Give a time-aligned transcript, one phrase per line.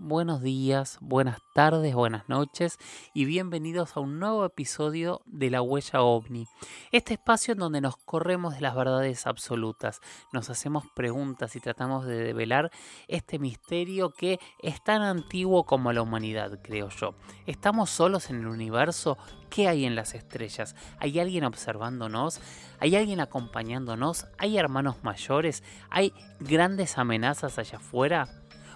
[0.00, 2.78] Buenos días, buenas tardes, buenas noches
[3.14, 6.46] y bienvenidos a un nuevo episodio de La Huella OVNI.
[6.92, 10.00] Este espacio en donde nos corremos de las verdades absolutas,
[10.32, 12.70] nos hacemos preguntas y tratamos de develar
[13.08, 17.14] este misterio que es tan antiguo como la humanidad, creo yo.
[17.46, 19.18] ¿Estamos solos en el universo?
[19.50, 20.76] ¿Qué hay en las estrellas?
[21.00, 22.40] ¿Hay alguien observándonos?
[22.78, 24.26] ¿Hay alguien acompañándonos?
[24.38, 25.64] ¿Hay hermanos mayores?
[25.90, 28.28] ¿Hay grandes amenazas allá afuera?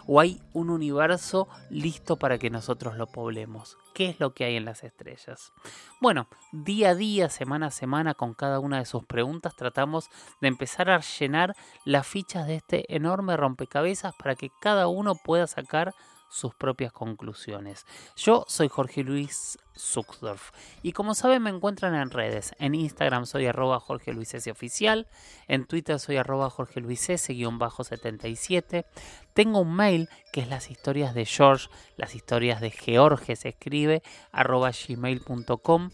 [0.07, 3.77] O hay un universo listo para que nosotros lo poblemos.
[3.95, 5.53] ¿Qué es lo que hay en las estrellas?
[6.01, 10.09] Bueno, día a día, semana a semana, con cada una de sus preguntas, tratamos
[10.41, 15.47] de empezar a llenar las fichas de este enorme rompecabezas para que cada uno pueda
[15.47, 15.95] sacar
[16.33, 17.87] sus propias conclusiones.
[18.17, 20.51] Yo soy Jorge Luis Zuckdorf
[20.83, 22.55] y como saben me encuentran en redes.
[22.59, 24.51] En Instagram soy arroba Jorge Luis S.
[24.51, 25.07] Oficial,
[25.47, 28.87] en Twitter soy arroba Jorge Luis S-77.
[29.35, 34.03] Tengo un mail que es las historias de George, las historias de George se escribe
[34.33, 35.91] arroba gmail.com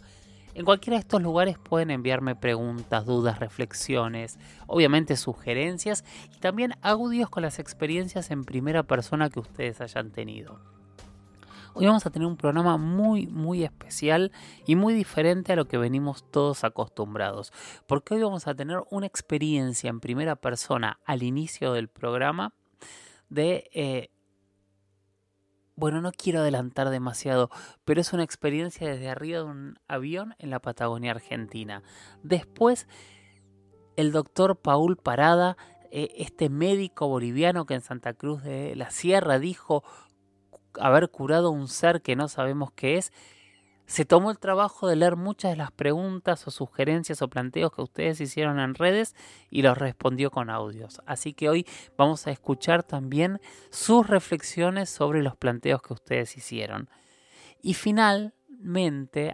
[0.58, 7.30] en cualquiera de estos lugares pueden enviarme preguntas, dudas, reflexiones, obviamente sugerencias y también audios
[7.30, 10.58] con las experiencias en primera persona que ustedes hayan tenido.
[11.74, 14.32] Hoy vamos a tener un programa muy, muy especial
[14.66, 17.52] y muy diferente a lo que venimos todos acostumbrados.
[17.86, 22.52] Porque hoy vamos a tener una experiencia en primera persona al inicio del programa
[23.28, 24.10] de eh,
[25.78, 27.50] bueno, no quiero adelantar demasiado,
[27.84, 31.84] pero es una experiencia desde arriba de un avión en la Patagonia Argentina.
[32.24, 32.88] Después,
[33.94, 35.56] el doctor Paul Parada,
[35.92, 39.84] eh, este médico boliviano que en Santa Cruz de la Sierra dijo
[40.80, 43.12] haber curado un ser que no sabemos qué es,
[43.88, 47.80] se tomó el trabajo de leer muchas de las preguntas o sugerencias o planteos que
[47.80, 49.16] ustedes hicieron en redes
[49.50, 51.00] y los respondió con audios.
[51.06, 51.66] Así que hoy
[51.96, 53.40] vamos a escuchar también
[53.70, 56.90] sus reflexiones sobre los planteos que ustedes hicieron.
[57.62, 57.74] Y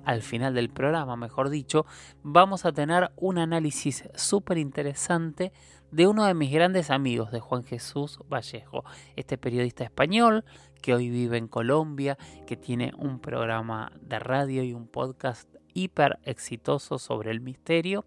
[0.05, 1.87] al final del programa, mejor dicho,
[2.23, 5.53] vamos a tener un análisis súper interesante
[5.91, 8.85] de uno de mis grandes amigos, de Juan Jesús Vallejo,
[9.17, 10.45] este periodista español
[10.81, 16.19] que hoy vive en Colombia, que tiene un programa de radio y un podcast hiper
[16.25, 18.05] exitoso sobre el misterio,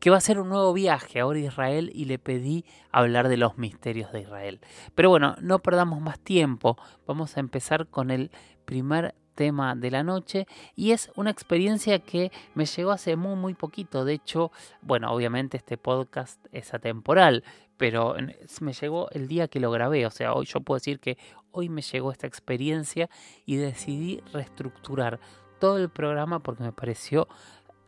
[0.00, 3.36] que va a hacer un nuevo viaje ahora a Israel y le pedí hablar de
[3.36, 4.60] los misterios de Israel.
[4.94, 8.30] Pero bueno, no perdamos más tiempo, vamos a empezar con el
[8.64, 10.46] primer tema de la noche
[10.76, 14.04] y es una experiencia que me llegó hace muy muy poquito.
[14.04, 14.52] De hecho,
[14.82, 17.42] bueno, obviamente este podcast es atemporal,
[17.78, 18.16] pero
[18.60, 20.04] me llegó el día que lo grabé.
[20.04, 21.16] O sea, hoy yo puedo decir que
[21.52, 23.08] hoy me llegó esta experiencia
[23.46, 25.20] y decidí reestructurar
[25.58, 27.26] todo el programa porque me pareció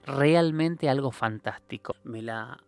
[0.07, 1.97] realmente algo fantástico.
[2.03, 2.65] Me la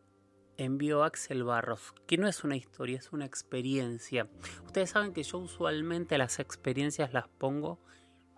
[0.58, 4.28] envió Axel Barros, que no es una historia, es una experiencia.
[4.66, 7.78] Ustedes saben que yo usualmente las experiencias las pongo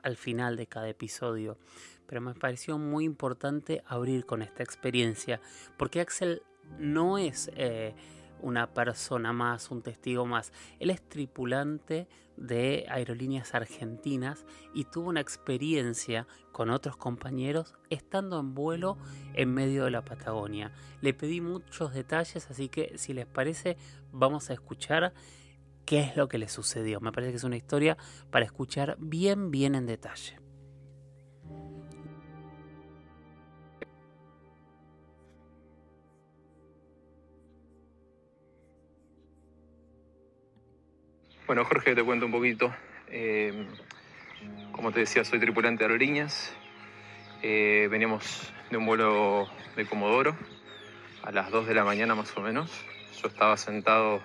[0.06, 1.58] al final de cada episodio,
[2.06, 5.40] pero me pareció muy importante abrir con esta experiencia,
[5.76, 6.42] porque Axel
[6.78, 7.92] no es eh,
[8.40, 12.06] una persona más, un testigo más, él es tripulante
[12.36, 18.98] de aerolíneas argentinas y tuvo una experiencia con otros compañeros estando en vuelo
[19.34, 20.70] en medio de la Patagonia.
[21.00, 23.76] Le pedí muchos detalles, así que si les parece
[24.12, 25.14] vamos a escuchar
[25.86, 27.00] qué es lo que le sucedió.
[27.00, 27.96] Me parece que es una historia
[28.30, 30.38] para escuchar bien, bien en detalle.
[41.46, 42.74] Bueno, Jorge, te cuento un poquito.
[43.06, 43.68] Eh,
[44.72, 46.52] como te decía, soy tripulante de aerolíneas.
[47.40, 50.36] Eh, veníamos de un vuelo de Comodoro
[51.22, 52.70] a las 2 de la mañana más o menos.
[53.22, 54.20] Yo estaba sentado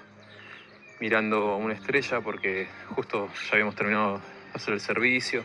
[1.01, 5.43] mirando una estrella porque justo ya habíamos terminado de hacer el servicio.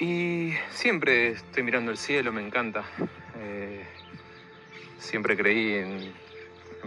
[0.00, 2.84] Y siempre estoy mirando el cielo, me encanta.
[3.38, 3.84] Eh,
[4.98, 6.12] siempre creí en,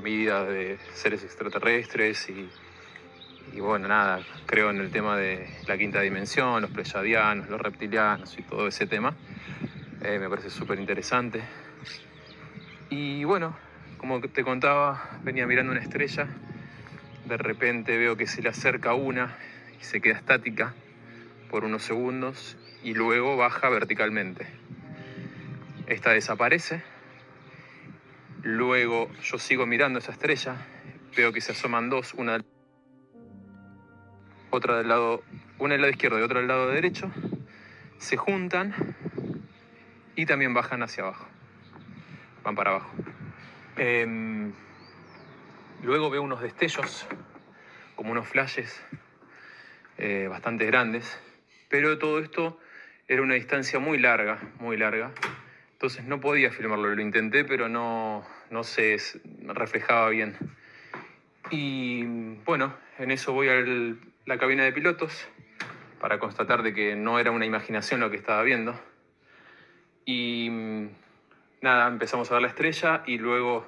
[0.03, 5.99] mi vida de seres extraterrestres y, bueno, nada, creo en el tema de la quinta
[5.99, 9.13] dimensión, los pleyadianos, los reptilianos y todo ese tema.
[10.03, 11.41] Eh, me parece súper interesante.
[12.89, 13.55] Y bueno,
[13.97, 16.27] como te contaba, venía mirando una estrella,
[17.31, 19.38] de repente veo que se le acerca una
[19.80, 20.74] y se queda estática
[21.50, 24.48] por unos segundos y luego baja verticalmente.
[25.88, 26.83] Esta desaparece,
[28.44, 30.57] luego yo sigo mirando esa estrella,
[31.16, 32.44] veo que se asoman dos, una
[34.50, 35.24] otra del lado,
[35.57, 37.10] una del lado izquierdo y otra del lado derecho,
[37.98, 38.74] se juntan
[40.18, 41.28] y también bajan hacia abajo,
[42.44, 42.92] van para abajo.
[43.78, 44.51] Em,
[45.83, 47.07] luego veo unos destellos,
[47.95, 48.83] como unos flashes
[49.98, 51.19] eh, bastante grandes,
[51.69, 52.60] pero todo esto
[53.07, 55.12] era una distancia muy larga, muy larga.
[55.74, 58.98] Entonces no podía filmarlo, lo intenté, pero no, no se
[59.48, 60.38] reflejaba bien.
[61.50, 62.04] Y
[62.45, 63.56] bueno, en eso voy a
[64.25, 65.28] la cabina de pilotos
[66.00, 68.80] para constatar de que no era una imaginación lo que estaba viendo.
[70.06, 70.50] Y
[71.62, 73.68] nada, empezamos a ver la estrella y luego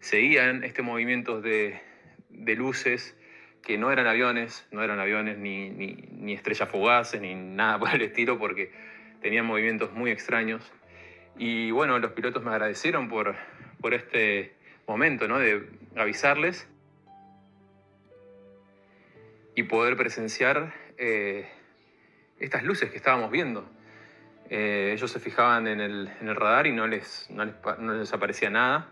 [0.00, 1.80] seguían este movimientos de,
[2.56, 3.16] luces
[3.62, 8.02] que no eran aviones, no eran aviones ni, ni, estrellas fugaces ni nada por el
[8.02, 8.72] estilo porque
[9.20, 10.72] tenían movimientos muy extraños.
[11.36, 13.36] Y bueno, los pilotos me agradecieron por,
[13.92, 14.54] este
[14.86, 15.38] momento, ¿no?
[15.38, 16.66] De avisarles
[19.54, 21.48] y poder presenciar eh,
[22.38, 23.68] estas luces que estábamos viendo.
[24.48, 27.94] Eh, ellos se fijaban en el, en el radar y no les, no les, no
[27.94, 28.90] les aparecía nada,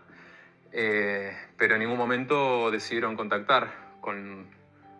[0.71, 4.47] eh, pero en ningún momento decidieron contactar con,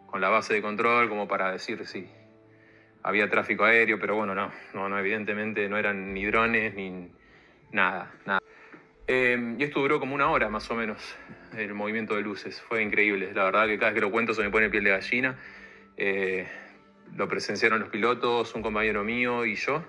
[0.07, 2.09] con, la base de control como para decir si
[3.03, 7.11] había tráfico aéreo, pero bueno, no, no, no evidentemente no eran ni drones ni
[7.71, 8.41] nada, nada.
[9.07, 11.15] Eh, y esto duró como una hora más o menos,
[11.55, 14.43] el movimiento de luces, fue increíble, la verdad que cada vez que lo cuento se
[14.43, 15.39] me pone piel de gallina.
[17.15, 19.83] lo presenciaron los pilotos, un compañero mío y yo.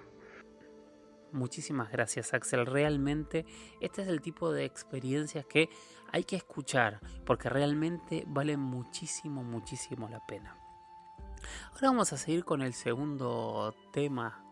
[1.33, 2.67] Muchísimas gracias Axel.
[2.67, 3.47] Realmente
[3.81, 5.71] este es el tipo de experiencias que
[6.13, 10.57] hay que escuchar porque realmente vale muchísimo, muchísimo la pena.
[11.73, 14.45] Ahora vamos a seguir con el segundo tema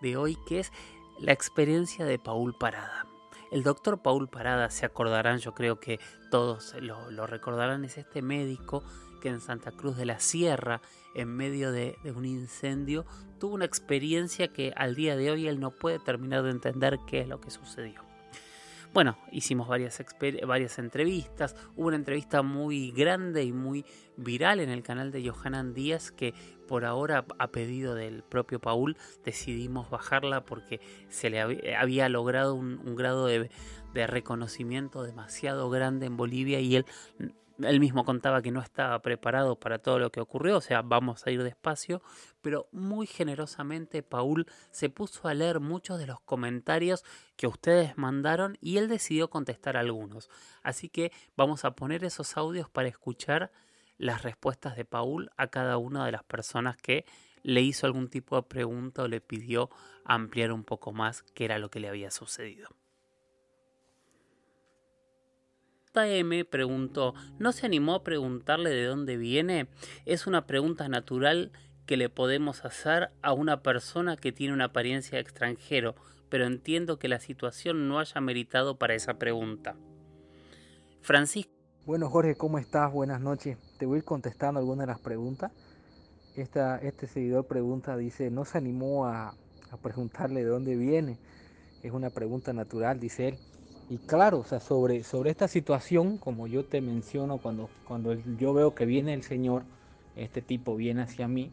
[0.00, 0.72] de hoy que es
[1.18, 3.06] la experiencia de Paul Parada.
[3.50, 5.98] El doctor Paul Parada, se acordarán, yo creo que
[6.30, 8.84] todos lo, lo recordarán, es este médico
[9.20, 10.80] que en Santa Cruz de la Sierra,
[11.14, 13.04] en medio de, un incendio,
[13.38, 17.20] tuvo una experiencia que al día de hoy él no puede terminar de entender qué
[17.20, 18.02] es lo que sucedió.
[18.92, 20.02] Bueno, hicimos varias,
[20.48, 23.84] varias entrevistas, hubo una entrevista muy grande y muy
[24.16, 26.34] viral en el canal de Johanan Díaz que
[26.66, 31.40] por ahora a pedido del propio Paul decidimos bajarla porque se le
[31.76, 33.48] había logrado un, un grado de,
[33.94, 36.86] de reconocimiento demasiado grande en Bolivia y él
[37.64, 41.26] él mismo contaba que no estaba preparado para todo lo que ocurrió, o sea, vamos
[41.26, 42.02] a ir despacio,
[42.42, 47.04] pero muy generosamente Paul se puso a leer muchos de los comentarios
[47.36, 50.30] que ustedes mandaron y él decidió contestar algunos.
[50.62, 53.50] Así que vamos a poner esos audios para escuchar
[53.98, 57.04] las respuestas de Paul a cada una de las personas que
[57.42, 59.70] le hizo algún tipo de pregunta o le pidió
[60.04, 62.68] ampliar un poco más qué era lo que le había sucedido.
[65.92, 69.66] JM preguntó, ¿no se animó a preguntarle de dónde viene?
[70.06, 71.50] Es una pregunta natural
[71.84, 75.96] que le podemos hacer a una persona que tiene una apariencia de extranjero,
[76.28, 79.74] pero entiendo que la situación no haya meritado para esa pregunta.
[81.00, 81.50] Francisco.
[81.86, 82.92] Bueno Jorge, ¿cómo estás?
[82.92, 83.58] Buenas noches.
[83.78, 85.50] Te voy a ir contestando algunas de las preguntas.
[86.36, 89.34] Esta, este seguidor pregunta, dice, ¿no se animó a,
[89.70, 91.18] a preguntarle de dónde viene?
[91.82, 93.38] Es una pregunta natural, dice él.
[93.90, 98.54] Y claro, o sea, sobre, sobre esta situación, como yo te menciono, cuando, cuando yo
[98.54, 99.64] veo que viene el Señor,
[100.14, 101.50] este tipo viene hacia mí,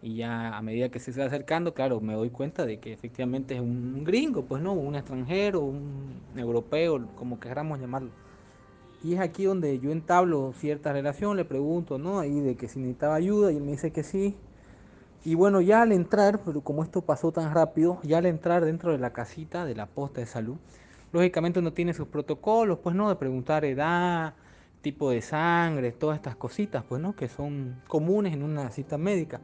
[0.00, 3.56] y ya a medida que se está acercando, claro, me doy cuenta de que efectivamente
[3.56, 8.08] es un gringo, pues no, un extranjero, un europeo, como queramos llamarlo.
[9.04, 12.20] Y es aquí donde yo entablo cierta relación, le pregunto, ¿no?
[12.20, 14.34] Ahí de que si necesitaba ayuda, y él me dice que sí.
[15.26, 18.92] Y bueno, ya al entrar, pero como esto pasó tan rápido, ya al entrar dentro
[18.92, 20.56] de la casita de la posta de salud,
[21.12, 24.34] Lógicamente uno tiene sus protocolos, pues no, de preguntar edad,
[24.82, 29.40] tipo de sangre, todas estas cositas, pues no, que son comunes en una cita médica.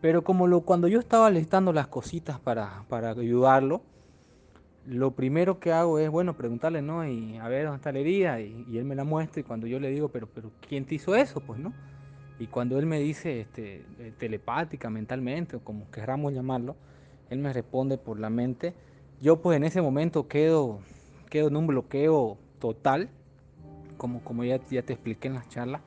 [0.00, 3.82] Pero como lo, cuando yo estaba listando las cositas para, para ayudarlo,
[4.86, 7.06] lo primero que hago es, bueno, preguntarle, ¿no?
[7.06, 9.80] Y a ver dónde está la herida, y, él me la muestra, y cuando yo
[9.80, 11.40] le digo, pero, pero, ¿quién te hizo eso?
[11.40, 11.72] Pues, ¿no?
[12.38, 13.84] Y cuando él me dice, este,
[14.18, 16.76] telepática, mentalmente, o como queramos llamarlo,
[17.30, 18.74] él me responde por la mente,
[19.20, 20.80] yo pues en ese momento quedo
[21.34, 23.08] quedo en un bloqueo total,
[23.96, 25.80] como, como ya, ya te expliqué en las charlas.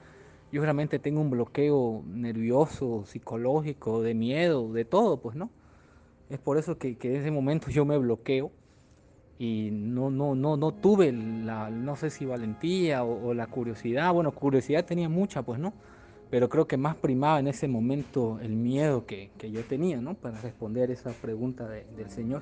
[0.52, 5.50] Yo realmente tengo un bloqueo nervioso, psicológico, de miedo, de todo, pues, ¿no?
[6.30, 8.52] Es por eso que, que en ese momento yo me bloqueo
[9.40, 14.34] y no, no, no, no tuve la, no sé si valentía o, la curiosidad, bueno,
[14.34, 15.72] curiosidad tenía mucha, pues no,
[16.30, 20.14] pero creo que más primaba en ese momento el miedo que, que yo tenía, ¿no?
[20.14, 22.42] Para responder esa pregunta del Señor.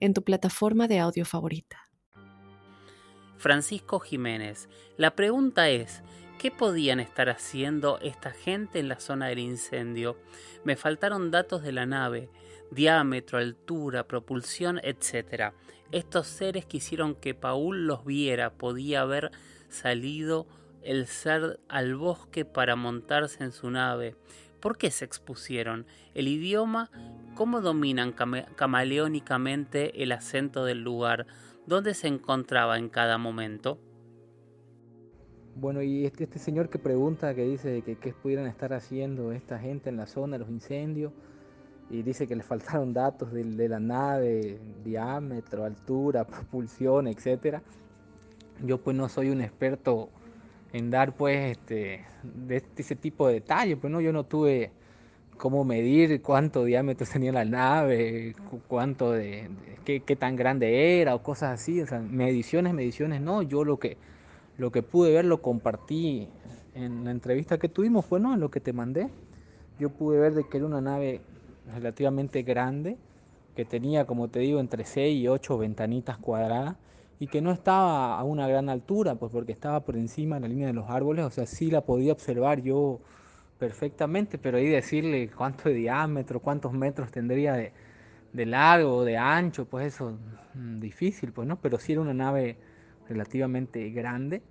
[0.00, 1.90] en tu plataforma de audio favorita.
[3.36, 4.68] Francisco Jiménez.
[4.96, 6.02] La pregunta es,
[6.38, 10.18] ¿qué podían estar haciendo esta gente en la zona del incendio?
[10.64, 12.28] Me faltaron datos de la nave,
[12.70, 15.54] diámetro, altura, propulsión, etc.
[15.90, 19.30] Estos seres quisieron que Paul los viera, podía haber
[19.68, 20.46] salido
[20.82, 24.16] el ser al bosque para montarse en su nave.
[24.60, 25.86] ¿Por qué se expusieron?
[26.14, 26.90] ¿El idioma?
[27.34, 28.14] ¿Cómo dominan
[28.56, 31.26] camaleónicamente el acento del lugar?
[31.70, 33.78] dónde se encontraba en cada momento.
[35.54, 39.88] Bueno, y este, señor que pregunta, que dice que qué pudieran estar haciendo esta gente
[39.88, 41.12] en la zona los incendios,
[41.88, 47.62] y dice que le faltaron datos de, de la nave, diámetro, altura, propulsión, etcétera.
[48.64, 50.10] Yo pues no soy un experto
[50.72, 54.70] en dar pues este, de este, ese tipo de detalles, pues no, yo no tuve
[55.36, 58.34] cómo medir cuánto diámetro tenía la nave,
[58.68, 59.48] cuánto de,
[59.84, 63.96] qué, tan grande era o cosas así, o mediciones, mediciones, no, yo lo que
[64.58, 66.28] lo que pude ver lo compartí
[66.74, 69.08] en la entrevista que tuvimos, fue no, en lo que te mandé.
[69.78, 71.22] Yo pude ver de que era una nave
[71.72, 72.98] relativamente grande,
[73.56, 76.76] que tenía, como te digo, entre 6 y 8 ventanitas cuadradas
[77.20, 80.48] y que no estaba a una gran altura, pues porque estaba por encima de la
[80.48, 82.98] línea de los árboles, o sea, sí la podía observar yo
[83.58, 87.72] perfectamente, pero ahí decirle cuánto de diámetro, cuántos metros tendría de,
[88.32, 90.16] de largo, de ancho, pues eso
[90.54, 92.56] mm, difícil, pues no, pero sí era una nave
[93.06, 94.42] relativamente grande.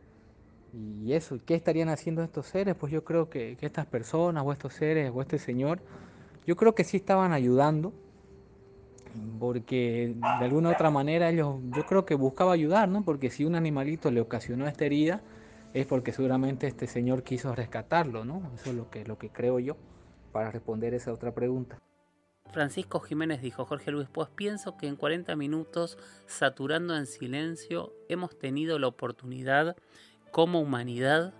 [0.71, 2.75] Y eso, ¿qué estarían haciendo estos seres?
[2.75, 5.79] Pues yo creo que, que, estas personas o estos seres o este señor,
[6.45, 7.93] yo creo que sí estaban ayudando,
[9.39, 13.03] porque de alguna otra manera ellos, yo creo que buscaba ayudar, ¿no?
[13.03, 15.21] Porque si un animalito le ocasionó esta herida,
[15.73, 18.51] es porque seguramente este señor quiso rescatarlo, ¿no?
[18.55, 19.77] Eso es lo que, lo que creo yo
[20.31, 21.77] para responder esa otra pregunta.
[22.51, 28.37] Francisco Jiménez dijo, Jorge Luis, pues pienso que en 40 minutos, saturando en silencio, hemos
[28.37, 29.75] tenido la oportunidad
[30.31, 31.33] como humanidad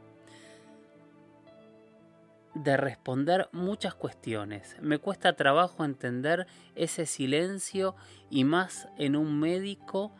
[2.53, 4.75] de responder muchas cuestiones.
[4.81, 7.95] Me cuesta trabajo entender ese silencio
[8.29, 10.11] y más en un médico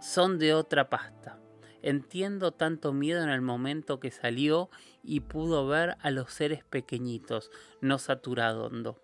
[0.00, 1.38] son de otra pasta.
[1.82, 4.70] Entiendo tanto miedo en el momento que salió
[5.02, 7.50] y pudo ver a los seres pequeñitos,
[7.80, 9.00] no saturando.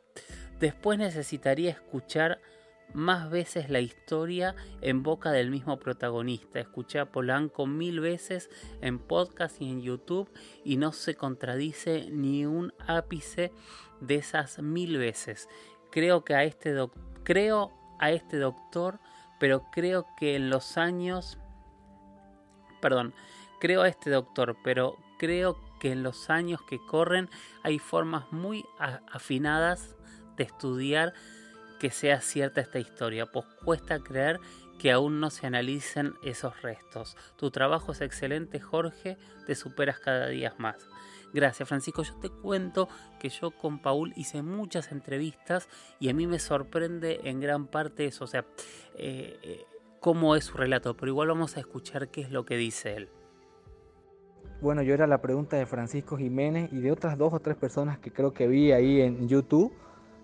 [0.61, 2.41] Después necesitaría escuchar
[2.95, 6.61] más veces la historia en boca del mismo protagonista.
[6.61, 8.50] Escuché a Polanco mil veces
[8.81, 10.31] en podcast y en YouTube
[10.64, 13.52] y no se contradice ni un ápice
[14.00, 15.49] de esas mil veces.
[15.90, 16.75] Creo que a este
[17.23, 19.00] creo a este doctor,
[19.40, 21.38] pero creo que en los años
[22.81, 23.14] perdón,
[23.59, 27.28] creo a este doctor, pero creo que en los años que corren
[27.62, 28.64] hay formas muy
[29.12, 29.97] afinadas
[30.37, 31.14] de estudiar
[31.78, 34.40] que sea cierta esta historia, pues cuesta creer
[34.78, 37.16] que aún no se analicen esos restos.
[37.37, 39.16] Tu trabajo es excelente, Jorge,
[39.47, 40.88] te superas cada día más.
[41.33, 42.02] Gracias, Francisco.
[42.02, 45.68] Yo te cuento que yo con Paul hice muchas entrevistas
[45.99, 48.25] y a mí me sorprende en gran parte eso.
[48.25, 48.47] O sea,
[48.97, 49.64] eh, eh,
[50.00, 53.09] cómo es su relato, pero igual vamos a escuchar qué es lo que dice él.
[54.62, 57.99] Bueno, yo era la pregunta de Francisco Jiménez y de otras dos o tres personas
[57.99, 59.73] que creo que vi ahí en YouTube.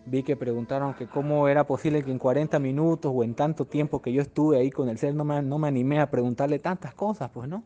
[0.04, 4.02] Vi que preguntaron que cómo era posible que en 40 minutos o en tanto tiempo
[4.02, 6.94] que yo estuve ahí con el ser no me, no me animé a preguntarle tantas
[6.94, 7.64] cosas, pues, ¿no?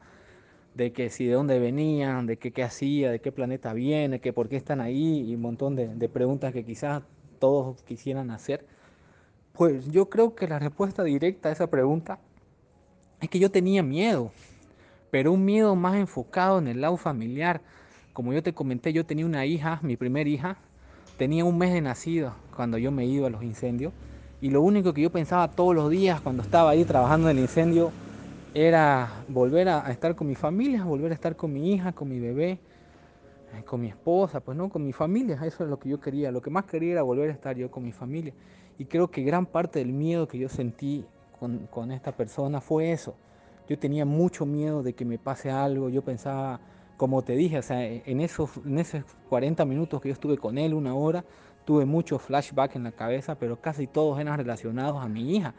[0.75, 4.35] De que si de dónde venían, de qué, qué hacía, de qué planeta viene, que
[4.35, 7.03] por qué están ahí y un montón de, de preguntas que quizás
[7.39, 8.67] todos quisieran hacer.
[9.53, 12.19] Pues yo creo que la respuesta directa a esa pregunta
[13.21, 14.33] es que yo tenía miedo,
[15.11, 17.63] pero un miedo más enfocado en el lado familiar.
[18.13, 20.59] Como yo te comenté, yo tenía una hija, mi primera hija,
[21.17, 23.93] tenía un mes de nacido cuando yo me iba a los incendios.
[24.41, 27.43] Y lo único que yo pensaba todos los días cuando estaba ahí trabajando en el
[27.43, 27.91] incendio
[28.55, 32.19] era volver a, estar con mi familia, volver a estar con mi hija, con mi
[32.19, 36.01] bebé, eh, con mi esposa, pues no, con mi familia, eso es lo que yo
[36.01, 38.33] quería, lo que más quería era volver a estar yo con mi familia.
[38.79, 41.05] Y creo que gran parte del miedo que yo sentí
[41.39, 43.15] con, con esta persona fue eso.
[43.69, 46.61] Yo tenía mucho miedo de que me pase algo, yo pensaba,
[46.97, 50.59] como te dije, o sea, en esos, en esos 40 minutos que yo estuve con
[50.59, 51.25] él, una hora,
[51.65, 55.55] tuve muchos flashbacks en la cabeza, pero casi todos eran relacionados a mi hija.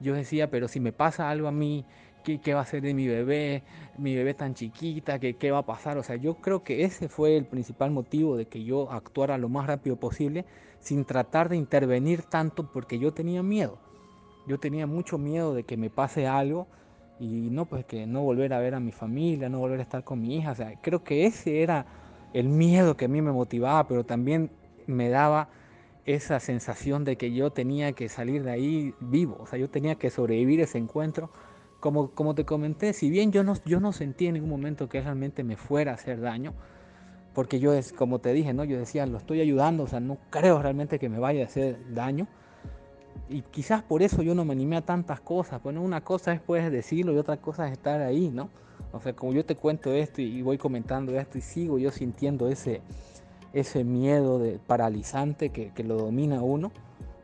[0.00, 1.84] Yo decía, pero si me pasa algo a mí,
[2.24, 3.62] ¿qué, va a ser de mi bebé?
[3.98, 5.98] Mi bebé tan chiquita, ¿qué, ¿qué va a pasar?
[5.98, 9.48] O sea, yo creo que ese fue el principal motivo de que yo actuara lo
[9.48, 10.44] más rápido posible,
[10.80, 13.78] sin tratar de intervenir tanto, porque yo tenía miedo.
[14.46, 16.66] Yo tenía mucho miedo de que me pase algo
[17.20, 20.04] y no, pues que no volver a ver a mi familia, no volver a estar
[20.04, 20.52] con mi hija.
[20.52, 21.86] O sea, creo que ese era
[22.32, 24.50] el miedo que a mí me motivaba, pero también
[24.86, 25.48] me daba
[26.04, 29.94] esa sensación de que yo tenía que salir de ahí vivo, o sea, yo tenía
[29.94, 31.30] que sobrevivir ese encuentro.
[31.80, 35.00] Como, como te comenté, si bien yo no, yo no sentí en ningún momento que
[35.02, 36.54] realmente me fuera a hacer daño,
[37.34, 38.64] porque yo, es, como te dije, ¿no?
[38.64, 41.92] yo decía, lo estoy ayudando, o sea, no creo realmente que me vaya a hacer
[41.92, 42.26] daño.
[43.28, 45.62] Y quizás por eso yo no me animé a tantas cosas.
[45.62, 48.50] Bueno, una cosa es pues decirlo y otra cosa es estar ahí, ¿no?
[48.92, 52.48] O sea, como yo te cuento esto y voy comentando esto y sigo yo sintiendo
[52.48, 52.80] ese,
[53.52, 56.70] ese miedo de paralizante que, que, lo domina uno.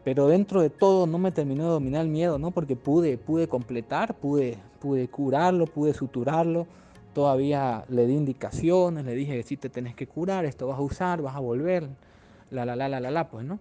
[0.02, 2.50] Pero dentro de todo no me terminó de dominar el miedo, ¿no?
[2.50, 6.66] Porque pude, pude completar, pude, pude curarlo, pude suturarlo.
[7.12, 10.82] Todavía le di indicaciones, le dije que si te tenés que curar, esto vas a
[10.82, 11.88] usar, vas a volver,
[12.50, 13.58] la, la, la, la, la, la, pues, ¿no?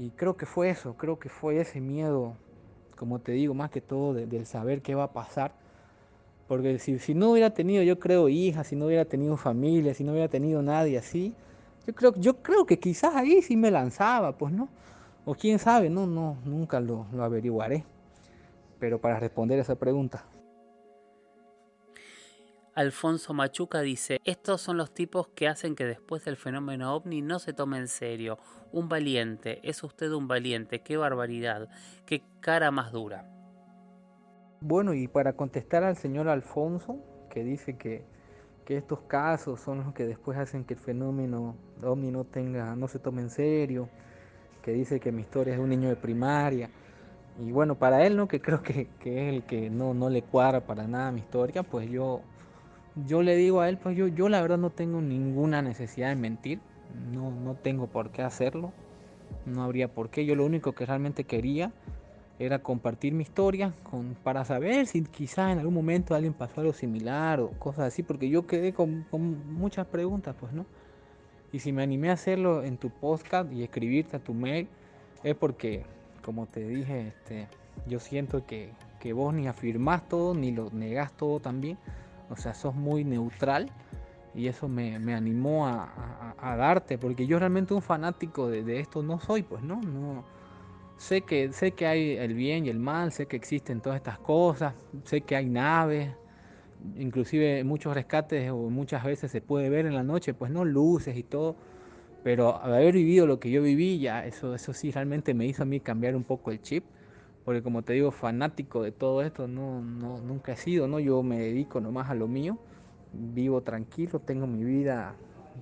[0.00, 2.32] Y creo que fue eso, creo que fue ese miedo,
[2.96, 5.52] como te digo, más que todo de, del saber qué va a pasar.
[6.48, 10.02] Porque si, si no hubiera tenido, yo creo, hijas, si no hubiera tenido familia, si
[10.02, 11.34] no hubiera tenido nadie así,
[11.86, 14.70] yo creo, yo creo que quizás ahí sí me lanzaba, pues no.
[15.26, 17.84] O quién sabe, no, no, nunca lo, lo averiguaré.
[18.78, 20.24] Pero para responder esa pregunta.
[22.74, 27.40] Alfonso Machuca dice, estos son los tipos que hacen que después del fenómeno ovni no
[27.40, 28.38] se tome en serio.
[28.72, 31.68] Un valiente, es usted un valiente, qué barbaridad,
[32.06, 33.28] qué cara más dura.
[34.60, 36.98] Bueno, y para contestar al señor Alfonso,
[37.28, 38.04] que dice que,
[38.64, 42.86] que estos casos son los que después hacen que el fenómeno ovni no tenga, no
[42.86, 43.88] se tome en serio,
[44.62, 46.70] que dice que mi historia es un niño de primaria.
[47.40, 48.28] Y bueno, para él, ¿no?
[48.28, 51.62] Que creo que, que es el que no, no le cuadra para nada mi historia,
[51.62, 52.20] pues yo,
[53.06, 56.16] yo le digo a él, pues yo, yo la verdad no tengo ninguna necesidad de
[56.16, 56.60] mentir,
[57.12, 58.72] no, no tengo por qué hacerlo,
[59.46, 61.72] no habría por qué, yo lo único que realmente quería
[62.38, 66.72] era compartir mi historia con, para saber si quizás en algún momento alguien pasó algo
[66.72, 70.64] similar o cosas así, porque yo quedé con, con muchas preguntas, pues, ¿no?
[71.52, 74.68] Y si me animé a hacerlo en tu podcast y escribirte a tu mail,
[75.22, 75.84] es porque,
[76.24, 77.48] como te dije, este,
[77.86, 81.76] yo siento que, que vos ni afirmás todo, ni lo negás todo también.
[82.30, 83.70] O sea, sos muy neutral
[84.34, 88.80] y eso me, me animó a, a, darte, porque yo realmente un fanático de, de,
[88.80, 90.24] esto no soy, pues no, no.
[90.96, 94.18] Sé que, sé que hay el bien y el mal, sé que existen todas estas
[94.18, 96.12] cosas, sé que hay naves,
[96.96, 101.16] inclusive muchos rescates o muchas veces se puede ver en la noche, pues no luces
[101.16, 101.56] y todo,
[102.22, 105.66] pero haber vivido lo que yo viví, ya eso, eso sí realmente me hizo a
[105.66, 106.84] mí cambiar un poco el chip,
[107.44, 111.00] porque como te digo, fanático de todo esto no, no nunca he sido, ¿no?
[111.00, 112.58] Yo me dedico nomás a lo mío,
[113.12, 115.14] vivo tranquilo, tengo mi vida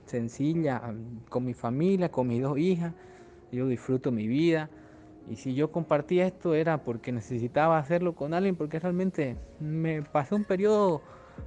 [0.06, 0.82] sencilla,
[1.28, 2.94] con mi familia, con mis dos hijas,
[3.52, 4.70] yo disfruto mi vida.
[5.30, 10.36] Y si yo compartía esto era porque necesitaba hacerlo con alguien, porque realmente me pasó
[10.36, 11.02] un periodo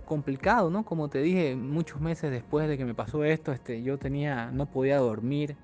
[0.06, 0.86] complicado, ¿no?
[0.86, 4.68] Como te dije, muchos meses después de que me pasó esto, este, yo tenía, no
[4.68, 5.56] podía dormir,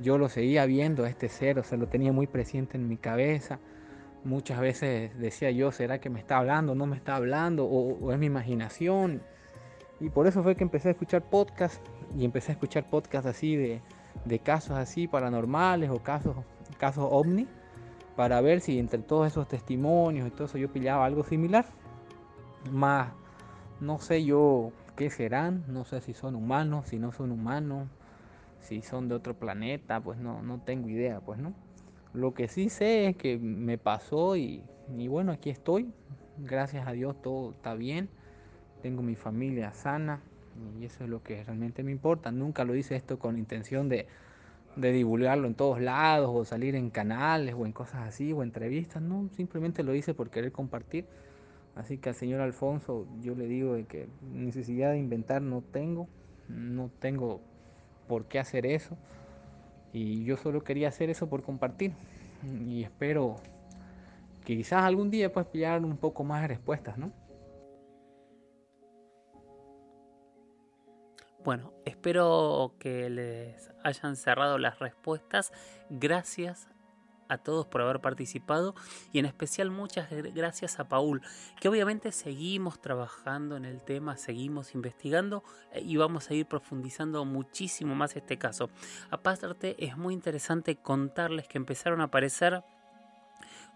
[0.00, 3.60] yo lo seguía viendo este ser, o sea, lo tenía muy presente en mi cabeza.
[4.24, 6.74] Muchas veces decía yo, ¿será que me está hablando?
[6.74, 7.66] ¿No me está hablando?
[7.66, 9.22] ¿O, es mi imaginación?
[10.00, 11.80] Y por eso fue que empecé a escuchar podcasts
[12.16, 13.80] y empecé a escuchar podcasts así de,
[14.24, 16.36] de casos así paranormales o casos
[16.78, 17.46] casos ovni
[18.16, 21.66] para ver si entre todos esos testimonios y todo eso yo pillaba algo similar.
[22.70, 23.12] Más
[23.80, 27.88] no sé yo qué serán, no sé si son humanos, si no son humanos,
[28.60, 31.52] si son de otro planeta, pues no, no tengo idea, pues no.
[32.14, 34.62] Lo que sí sé es que me pasó y,
[34.96, 35.92] y bueno, aquí estoy.
[36.38, 38.08] Gracias a Dios todo está bien.
[38.82, 40.22] Tengo mi familia sana
[40.78, 42.30] y eso es lo que realmente me importa.
[42.30, 44.06] Nunca lo hice esto con intención de,
[44.76, 49.02] de divulgarlo en todos lados o salir en canales o en cosas así o entrevistas,
[49.02, 51.06] no, simplemente lo hice por querer compartir.
[51.74, 56.06] Así que al señor Alfonso yo le digo de que necesidad de inventar no tengo,
[56.48, 57.40] no tengo
[58.06, 58.96] por qué hacer eso
[59.94, 61.92] y yo solo quería hacer eso por compartir
[62.66, 63.36] y espero
[64.44, 67.12] que quizás algún día pues pillar un poco más de respuestas, ¿no?
[71.44, 75.52] Bueno, espero que les hayan cerrado las respuestas.
[75.90, 76.68] Gracias
[77.34, 78.74] a todos por haber participado
[79.12, 81.22] y en especial muchas gracias a Paul,
[81.60, 87.24] que obviamente seguimos trabajando en el tema, seguimos investigando eh, y vamos a ir profundizando
[87.24, 88.70] muchísimo más este caso.
[89.10, 92.62] Aparte es muy interesante contarles que empezaron a aparecer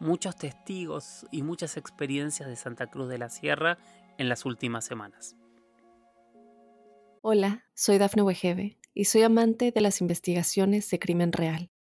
[0.00, 3.78] muchos testigos y muchas experiencias de Santa Cruz de la Sierra
[4.16, 5.36] en las últimas semanas.
[7.20, 11.70] Hola, soy Dafne Wegebe y soy amante de las investigaciones de crimen real.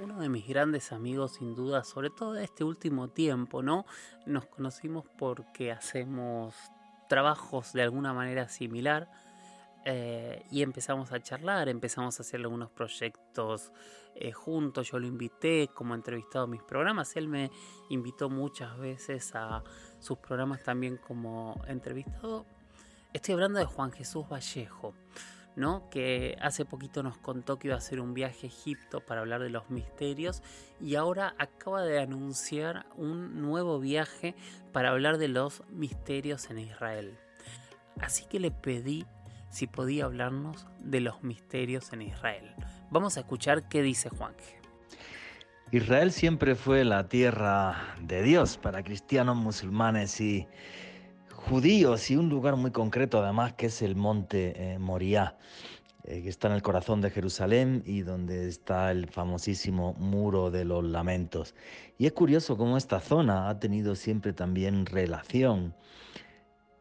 [0.00, 3.84] Uno de mis grandes amigos, sin duda, sobre todo este último tiempo, ¿no?
[4.26, 6.54] Nos conocimos porque hacemos
[7.08, 9.10] trabajos de alguna manera similar
[9.84, 13.72] eh, y empezamos a charlar, empezamos a hacer algunos proyectos
[14.14, 14.88] eh, juntos.
[14.88, 17.16] Yo lo invité como entrevistado a mis programas.
[17.16, 17.50] Él me
[17.88, 19.64] invitó muchas veces a
[19.98, 22.46] sus programas también como entrevistado.
[23.12, 24.94] Estoy hablando de Juan Jesús Vallejo,
[25.58, 25.90] ¿no?
[25.90, 29.42] que hace poquito nos contó que iba a hacer un viaje a Egipto para hablar
[29.42, 30.40] de los misterios
[30.80, 34.36] y ahora acaba de anunciar un nuevo viaje
[34.72, 37.18] para hablar de los misterios en Israel.
[38.00, 39.04] Así que le pedí
[39.50, 42.54] si podía hablarnos de los misterios en Israel.
[42.90, 44.60] Vamos a escuchar qué dice Juanje.
[45.72, 50.46] Israel siempre fue la tierra de Dios para cristianos, musulmanes y
[51.38, 55.36] judíos y un lugar muy concreto además que es el monte eh, Moriah,
[56.04, 60.64] eh, que está en el corazón de Jerusalén y donde está el famosísimo muro de
[60.64, 61.54] los lamentos.
[61.96, 65.74] Y es curioso cómo esta zona ha tenido siempre también relación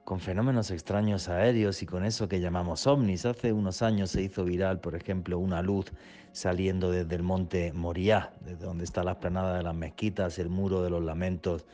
[0.03, 3.25] con fenómenos extraños aéreos y con eso que llamamos ovnis.
[3.25, 5.91] Hace unos años se hizo viral, por ejemplo, una luz
[6.31, 10.81] saliendo desde el monte Moriah, desde donde está la esplanada de las mezquitas, el muro
[10.81, 11.65] de los lamentos,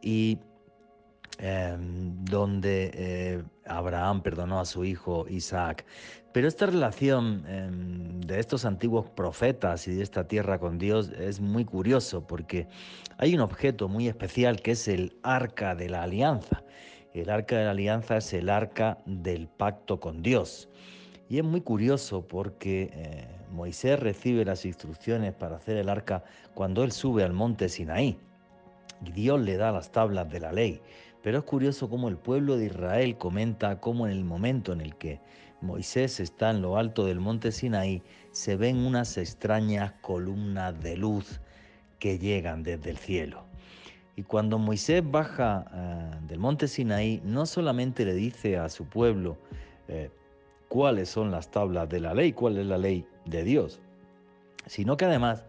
[0.00, 0.38] y
[1.38, 5.84] em, donde eh, Abraham perdonó a su hijo Isaac.
[6.32, 11.40] Pero esta relación em, de estos antiguos profetas y de esta tierra con Dios es
[11.40, 12.68] muy curioso porque
[13.18, 16.62] hay un objeto muy especial que es el arca de la alianza.
[17.14, 20.68] El arca de la alianza es el arca del pacto con Dios.
[21.28, 26.22] Y es muy curioso porque eh, Moisés recibe las instrucciones para hacer el arca
[26.54, 28.18] cuando él sube al monte Sinaí.
[29.04, 30.80] Y Dios le da las tablas de la ley.
[31.26, 34.94] Pero es curioso cómo el pueblo de Israel comenta cómo en el momento en el
[34.94, 35.18] que
[35.60, 41.40] Moisés está en lo alto del monte Sinaí, se ven unas extrañas columnas de luz
[41.98, 43.42] que llegan desde el cielo.
[44.14, 49.36] Y cuando Moisés baja eh, del monte Sinaí, no solamente le dice a su pueblo
[49.88, 50.10] eh,
[50.68, 53.80] cuáles son las tablas de la ley, cuál es la ley de Dios,
[54.66, 55.44] sino que además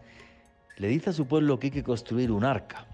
[0.76, 2.84] le dice a su pueblo que hay que construir un arca,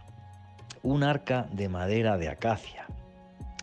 [0.84, 2.86] un arca de madera de acacia,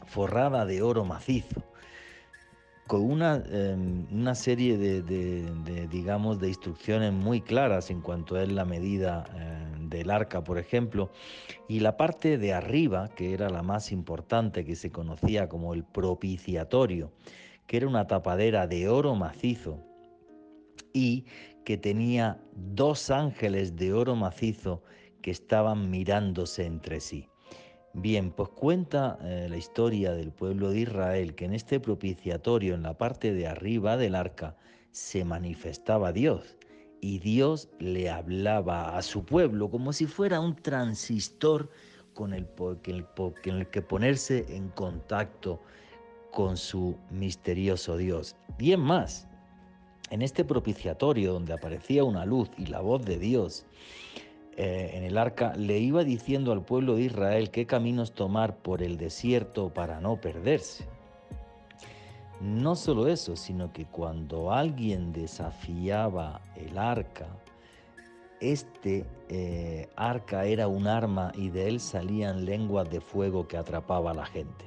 [0.08, 1.64] forrada de oro macizo,
[2.88, 8.66] con una, em, una serie de, digamos, de instrucciones muy claras en cuanto a la
[8.66, 11.12] medida em, del arca, por ejemplo,
[11.70, 15.84] y la parte de arriba, que era la más importante, que se conocía como el
[15.84, 17.12] propiciatorio,
[17.68, 19.80] que era una tapadera de oro macizo
[20.92, 21.26] y
[21.64, 24.82] que tenía dos ángeles de oro macizo
[25.22, 27.28] que estaban mirándose entre sí.
[27.94, 32.84] Bien, pues cuenta eh, la historia del pueblo de Israel que en este propiciatorio, en
[32.84, 34.56] la parte de arriba del arca,
[34.92, 36.58] se manifestaba Dios
[37.02, 41.70] y Dios le hablaba a su pueblo como si fuera un transistor
[42.14, 42.48] con el,
[42.86, 45.62] en el que ponerse en contacto
[46.32, 48.36] con su misterioso Dios.
[48.58, 49.28] Bien más,
[50.12, 53.66] en este propiciatorio donde aparecía una luz y la voz de Dios,
[54.58, 58.84] eh, en el arca, le iba diciendo al pueblo de Israel qué caminos tomar por
[58.84, 60.88] el desierto para no perderse.
[62.42, 67.28] No solo eso, sino que cuando alguien desafiaba el arca,
[68.42, 74.12] este eh, arca era un arma y de él salían lenguas de fuego que atrapaba
[74.12, 74.66] a la gente.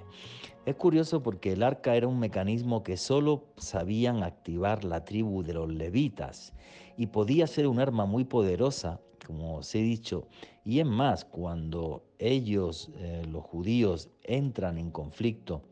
[0.64, 5.52] Es curioso porque el arca era un mecanismo que solo sabían activar la tribu de
[5.52, 6.54] los levitas
[6.96, 10.28] y podía ser un arma muy poderosa como os he dicho.
[10.64, 15.62] Y es más, cuando ellos, eh, los judíos, entran en conflicto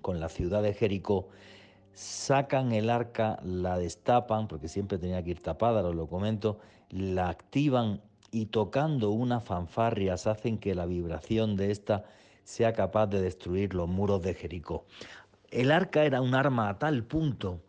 [0.00, 1.28] con la ciudad de Jericó,
[1.92, 6.58] sacan el arca, la destapan, porque siempre tenía que ir tapada, os lo comento,
[6.90, 12.04] la activan y tocando unas fanfarrias hacen que la vibración de esta
[12.44, 14.84] sea capaz de destruir los muros de Jericó.
[15.50, 17.60] El arca era un arma a tal punto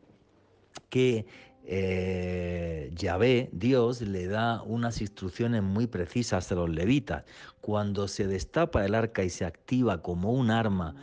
[0.89, 1.25] que
[1.71, 7.25] eh, Yahvé, Dios, le da unas instrucciones muy precisas a los levitas.
[7.61, 10.95] Cuando se destapa el arca y se activa como un arma,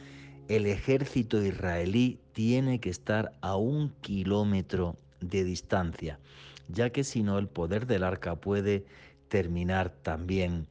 [0.48, 6.18] el ejército israelí tiene que estar a un kilómetro de distancia,
[6.66, 8.86] ya que si no el poder del arca puede
[9.28, 10.66] terminar también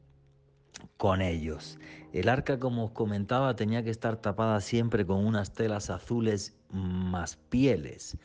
[0.98, 1.78] con ellos.
[2.12, 7.36] El arca, como os comentaba, tenía que estar tapada siempre con unas telas azules más
[7.48, 8.18] pieles,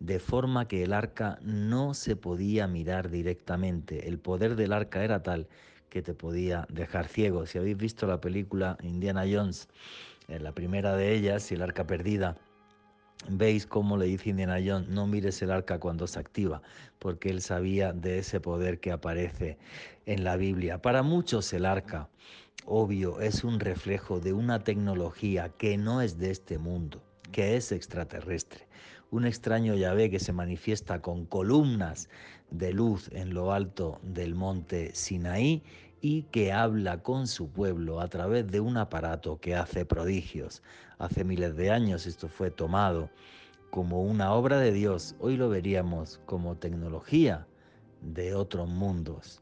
[0.00, 4.08] de forma que el arca no se podía mirar directamente.
[4.08, 5.48] El poder del arca era tal
[5.88, 7.46] que te podía dejar ciego.
[7.46, 9.68] Si habéis visto la película Indiana Jones,
[10.28, 12.36] en la primera de ellas, y el arca perdida,
[13.28, 16.62] veis cómo le dice Indiana Jones, no mires el arca cuando se activa,
[16.98, 19.58] porque él sabía de ese poder que aparece
[20.06, 20.82] en la Biblia.
[20.82, 22.08] Para muchos el arca,
[22.66, 27.02] obvio, es un reflejo de una tecnología que no es de este mundo,
[27.32, 28.66] que es extraterrestre.
[29.14, 32.08] Un extraño Yahvé que se manifiesta con columnas
[32.50, 35.62] de luz en lo alto del monte Sinaí
[36.00, 40.64] y que habla con su pueblo a través de un aparato que hace prodigios.
[40.98, 43.08] Hace miles de años esto fue tomado
[43.70, 47.46] como una obra de Dios, hoy lo veríamos como tecnología
[48.00, 49.40] de otros mundos.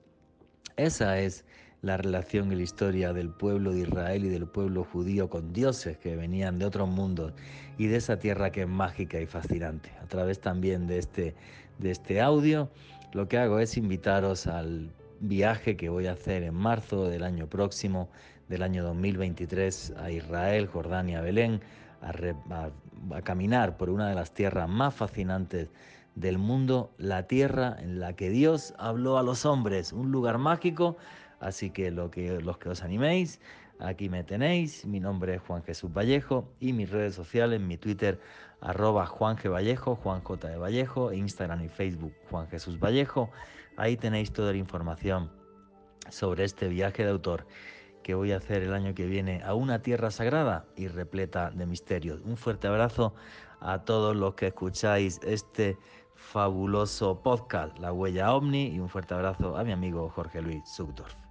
[0.77, 1.47] Esa es
[1.83, 5.99] la relación y la historia del pueblo de Israel y del pueblo judío con dioses
[5.99, 7.33] que venían de otros mundos
[7.77, 9.91] y de esa tierra que es mágica y fascinante.
[10.01, 11.35] A través también de este,
[11.79, 12.71] de este audio,
[13.13, 17.49] lo que hago es invitaros al viaje que voy a hacer en marzo del año
[17.49, 18.09] próximo,
[18.49, 21.61] del año 2023, a Israel, Jordania, Belén,
[22.01, 22.71] a,
[23.15, 25.69] a caminar por una de las tierras más fascinantes
[26.15, 30.97] del mundo, la tierra en la que Dios habló a los hombres, un lugar mágico,
[31.43, 33.41] así que, lo que los que os animéis,
[33.79, 38.21] aquí me tenéis, mi nombre es Juan Jesús Vallejo y mis redes sociales, mi Twitter
[38.61, 39.51] arroba Juan G.
[39.51, 40.49] Vallejo, Juan J.
[40.49, 43.31] de Vallejo, Instagram y Facebook Juan Jesús Vallejo.
[43.77, 45.31] Ahí tenéis toda la información
[46.09, 47.47] sobre este viaje de autor
[48.03, 51.67] que voy a hacer el año que viene a una tierra sagrada y repleta de
[51.67, 52.21] misterios.
[52.25, 53.15] Un fuerte abrazo
[53.61, 55.77] a todos los que escucháis este
[56.15, 61.22] fabuloso podcast, La Huella OVNI, y un fuerte abrazo a mi amigo Jorge Luis Subdorf.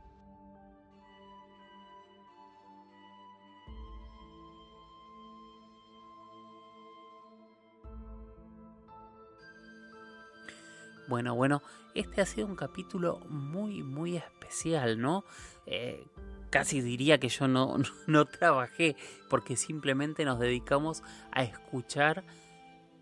[11.11, 11.61] Bueno, bueno,
[11.93, 15.25] este ha sido un capítulo muy, muy especial, ¿no?
[15.65, 16.07] Eh,
[16.49, 17.75] casi diría que yo no,
[18.07, 18.95] no, trabajé,
[19.29, 22.23] porque simplemente nos dedicamos a escuchar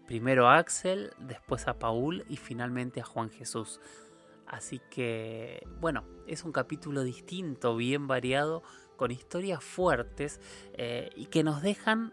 [0.08, 3.80] primero a Axel, después a Paul y finalmente a Juan Jesús.
[4.48, 8.64] Así que, bueno, es un capítulo distinto, bien variado,
[8.96, 10.42] con historias fuertes
[10.74, 12.12] eh, y que nos dejan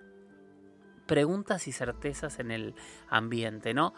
[1.06, 2.74] preguntas y certezas en el
[3.09, 3.94] ambiente, ¿no?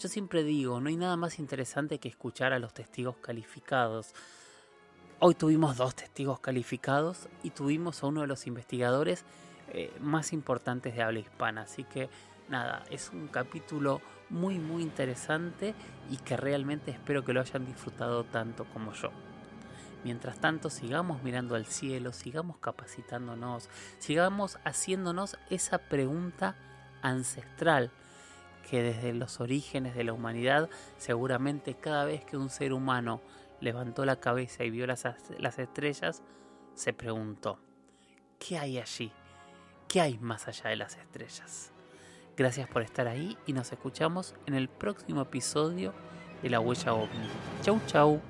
[0.00, 4.14] Yo siempre digo, no hay nada más interesante que escuchar a los testigos calificados.
[5.18, 9.26] Hoy tuvimos dos testigos calificados y tuvimos a uno de los investigadores
[9.68, 11.62] eh, más importantes de habla hispana.
[11.62, 12.08] Así que
[12.48, 15.74] nada, es un capítulo muy muy interesante
[16.08, 19.10] y que realmente espero que lo hayan disfrutado tanto como yo.
[20.02, 26.56] Mientras tanto, sigamos mirando al cielo, sigamos capacitándonos, sigamos haciéndonos esa pregunta
[27.02, 27.90] ancestral
[28.68, 33.20] que desde los orígenes de la humanidad, seguramente cada vez que un ser humano
[33.60, 35.04] levantó la cabeza y vio las,
[35.38, 36.22] las estrellas,
[36.74, 37.58] se preguntó,
[38.38, 39.12] ¿qué hay allí?
[39.88, 41.72] ¿Qué hay más allá de las estrellas?
[42.36, 45.92] Gracias por estar ahí y nos escuchamos en el próximo episodio
[46.42, 47.28] de La Huella OVNI.
[47.62, 48.29] Chau chau.